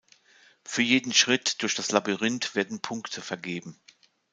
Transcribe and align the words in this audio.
Für 0.65 0.81
jeden 0.81 1.13
Schritt 1.13 1.61
durch 1.61 1.75
das 1.75 1.91
Labyrinth 1.91 2.55
werden 2.55 2.81
Punkte 2.81 3.21
vergeben. 3.21 3.79